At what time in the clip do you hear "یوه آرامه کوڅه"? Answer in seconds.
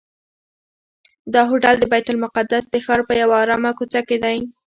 3.21-4.01